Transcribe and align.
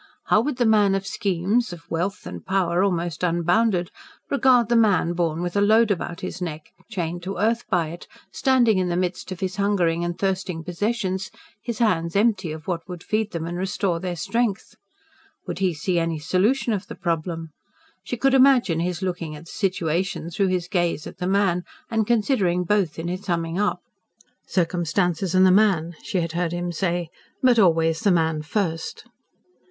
How 0.29 0.41
would 0.41 0.57
the 0.57 0.65
man 0.65 0.95
of 0.95 1.05
schemes, 1.05 1.71
of 1.71 1.87
wealth, 1.91 2.25
and 2.25 2.43
power 2.43 2.83
almost 2.83 3.21
unbounded, 3.21 3.91
regard 4.31 4.67
the 4.67 4.75
man 4.75 5.13
born 5.13 5.43
with 5.43 5.55
a 5.55 5.61
load 5.61 5.91
about 5.91 6.21
his 6.21 6.41
neck 6.41 6.73
chained 6.89 7.21
to 7.21 7.37
earth 7.37 7.65
by 7.69 7.89
it, 7.89 8.07
standing 8.31 8.79
in 8.79 8.89
the 8.89 8.97
midst 8.97 9.31
of 9.31 9.41
his 9.41 9.57
hungering 9.57 10.03
and 10.03 10.17
thirsting 10.17 10.63
possessions, 10.63 11.29
his 11.61 11.77
hands 11.77 12.15
empty 12.15 12.51
of 12.51 12.65
what 12.67 12.81
would 12.89 13.03
feed 13.03 13.29
them 13.31 13.45
and 13.45 13.59
restore 13.59 13.99
their 13.99 14.15
strength? 14.15 14.73
Would 15.45 15.59
he 15.59 15.71
see 15.71 15.99
any 15.99 16.17
solution 16.17 16.73
of 16.73 16.87
the 16.87 16.95
problem? 16.95 17.51
She 18.03 18.17
could 18.17 18.33
imagine 18.33 18.79
his 18.79 19.03
looking 19.03 19.35
at 19.35 19.45
the 19.45 19.51
situation 19.51 20.31
through 20.31 20.47
his 20.47 20.67
gaze 20.67 21.05
at 21.05 21.19
the 21.19 21.27
man, 21.27 21.63
and 21.91 22.07
considering 22.07 22.63
both 22.63 22.97
in 22.97 23.07
his 23.07 23.21
summing 23.23 23.59
up. 23.59 23.83
"Circumstances 24.47 25.35
and 25.35 25.45
the 25.45 25.51
man," 25.51 25.93
she 26.01 26.21
had 26.21 26.31
heard 26.31 26.53
him 26.53 26.71
say. 26.71 27.09
"But 27.43 27.59
always 27.59 27.99
the 27.99 28.09
man 28.09 28.41
first." 28.41 29.05